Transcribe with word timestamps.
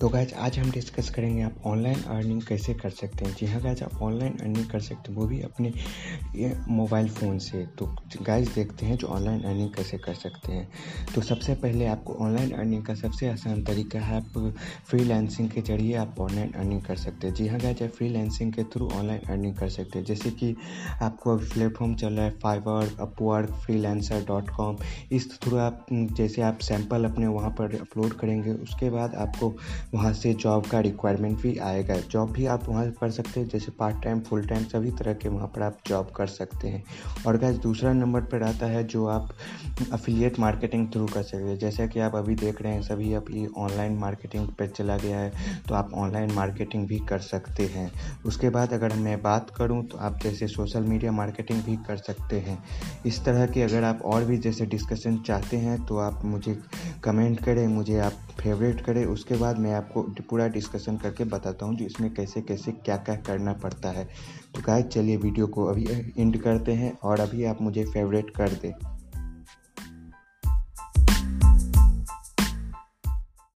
तो 0.00 0.08
गैज 0.08 0.32
आज 0.34 0.58
हम 0.58 0.70
डिस्कस 0.70 1.08
करेंगे 1.10 1.42
आप 1.42 1.62
ऑनलाइन 1.66 2.02
अर्निंग 2.04 2.40
कैसे 2.42 2.72
कर 2.74 2.90
सकते 2.90 3.24
हैं। 3.24 3.34
जी 3.34 3.46
हाँ 3.46 3.60
गैज 3.62 3.82
आप 3.82 4.02
ऑनलाइन 4.02 4.32
अर्निंग 4.32 4.66
कर 4.70 4.80
सकते 4.80 5.12
हैं, 5.12 5.18
वो 5.18 5.26
भी 5.26 5.40
अपने 5.40 5.72
मोबाइल 6.68 7.08
फ़ोन 7.08 7.38
से। 7.38 7.64
तो 7.78 7.86
गैज 8.22 8.48
देखते 8.48 8.86
हैं 8.86 8.96
जो 8.96 9.06
ऑनलाइन 9.06 9.42
अर्निंग 9.42 9.70
कैसे 9.74 9.98
कर 9.98 10.14
सकते 10.14 10.52
हैं। 10.52 10.68
तो 11.14 11.20
सबसे 11.20 11.54
पहले 11.54 11.86
आपको 11.86 12.14
ऑनलाइन 12.24 12.50
अर्निंग 12.50 12.84
का 12.84 12.94
सबसे 12.94 13.28
आसान 13.28 13.62
तरीका 13.64 14.00
है, 14.00 14.16
आप 14.16 14.52
फ्री 14.90 15.48
के 15.48 15.62
ज़रिए 15.62 15.94
आप 15.94 16.20
ऑनलाइन 16.20 16.52
अर्निंग 16.52 16.82
कर 16.82 16.96
सकते 16.96 17.26
हैं। 17.26 17.34
जी 17.34 17.46
हाँ 17.48 17.60
गैज 17.60 17.82
आप 17.82 17.90
फ्री 17.90 18.10
के 18.50 18.64
थ्रू 18.64 18.90
ऑनलाइन 18.90 19.20
अर्निंग 19.28 19.54
कर 19.56 19.68
सकते 19.68 19.98
हैं। 19.98 20.06
जैसे 20.06 20.30
कि 20.32 20.54
आपको 21.02 21.36
अभी 21.36 21.48
प्लेटफॉर्म 21.48 21.94
चल 21.94 22.12
रहा 22.12 22.24
है 22.24 22.38
Fiverr 22.42 22.96
Upwork 23.00 23.50
free 23.64 23.82
dot 24.26 24.50
com 24.50 24.76
इस 25.12 25.30
थ्रू 25.40 25.56
आप, 25.56 25.86
जैसे 25.92 26.42
आप 26.42 26.58
सैंपल 26.62 27.04
अपने 27.04 27.26
वहाँ 27.28 27.50
पर 27.50 27.80
अपलोड 27.80 28.18
करेंगे, 28.18 28.52
उसके 28.52 28.90
बाद 28.90 29.14
आपको 29.16 29.54
वहाँ 29.94 30.12
से 30.12 30.32
जॉब 30.34 30.66
का 30.66 30.80
रिक्वायरमेंट 30.80 31.40
भी 31.40 31.56
आएगा। 31.58 31.96
जॉब 32.10 32.30
भी 32.32 32.46
आप 32.46 32.68
वहाँ 32.68 32.90
कर 32.90 33.10
सकते 33.10 33.40
हैं, 33.40 33.48
जैसे 33.48 33.72
पार्ट 33.72 34.02
टाइम 34.04 34.20
फुल 34.20 34.46
टाइम 34.46 34.64
सभी 34.64 34.90
तरह 34.90 35.14
के 35.14 35.28
वहाँ 35.28 35.46
पर 35.46 35.62
आप 35.62 35.78
जॉब 35.86 36.10
कर 36.16 36.26
सकते 36.26 36.68
हैं। 36.68 36.82
और 37.26 37.36
गैस 37.38 37.56
दूसरा 37.56 37.92
नंबर 37.92 38.20
पर 38.22 38.42
आता 38.42 38.66
है 38.66 38.82
जो 38.84 39.06
आप 39.06 39.28
अफिलिएट 39.92 40.38
मार्केटिंग 40.40 40.88
थ्रू 40.92 41.06
कर 41.06 41.22
सकते 41.22 41.44
हैं। 41.44 41.58
जैसा 41.58 41.86
कि 41.86 42.00
आप 42.00 42.14
अभी 42.16 42.34
देख 42.34 42.62
रहे 42.62 42.72
हैं, 42.72 42.82
सभी 42.82 43.12
अभी 43.14 43.46
ऑनलाइन 43.56 43.96
मार्केटिंग 43.98 44.48
पर 44.48 44.66
चला 44.68 44.96
गया 44.96 45.18
है 45.18 45.62
तो 45.68 45.74
आप 45.74 45.90
ऑनलाइन 45.94 46.32
मार्केटिंग 46.32 46.86
भी 46.86 46.98
कर 47.08 47.18
सकते 47.20 47.66
हैं। 47.66 47.90
उसके 48.26 48.50
बाद 48.50 48.72
अगर 48.72 48.94
मैं 48.96 49.20
बात 49.22 49.50
करूँ 49.50 49.84
तो 49.86 49.98
आप 49.98 50.18
जैसे 50.22 50.46
सोशल 50.48 50.82
मीडिया 50.82 51.12
मार्केटिंग 51.12 51.62
भी 51.62 51.76
कर 51.86 51.96
सकते 51.98 52.40
हैं। 52.40 52.58
इस 53.06 53.24
तरह 53.24 53.46
की 53.46 53.62
अगर 53.62 53.84
आप 53.84 54.02
और 54.04 54.24
भी 54.24 54.38
जैसे 54.38 54.66
डिस्कशन 54.66 55.18
चाहते 55.18 55.56
हैं 55.56 55.84
तो 55.86 55.98
आप 55.98 56.24
मुझे 56.24 56.58
कमेंट 57.06 57.40
करें, 57.40 57.66
मुझे 57.68 57.98
आप 57.98 58.12
फेवरेट 58.40 58.80
करें। 58.80 59.04
उसके 59.06 59.34
बाद 59.34 59.58
मैं 59.58 59.72
आपको 59.74 60.02
पूरा 60.30 60.46
डिस्कशन 60.48 60.96
करके 60.96 61.24
बताता 61.26 61.66
हूँ 61.66 61.76
जो 61.76 61.84
इसमें 61.84 62.12
कैसे 62.14 62.40
कैसे 62.42 62.72
क्या 62.74 62.96
क्या 62.98 63.16
करना 63.26 63.52
पड़ता 63.62 63.90
है। 63.90 64.04
तो 64.54 64.62
गाय 64.62 64.82
चलिए 64.82 65.16
वीडियो 65.16 65.46
को 65.46 65.64
अभी 65.64 65.86
एंड 66.18 66.42
करते 66.42 66.72
हैं 66.72 66.92
और 67.02 67.20
अभी 67.20 67.44
आप 67.44 67.62
मुझे 67.62 67.84
फेवरेट 67.84 68.30
कर 68.30 68.58
दें। 68.62 68.72